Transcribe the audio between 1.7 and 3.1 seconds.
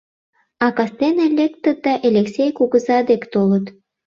да Элексей кугыза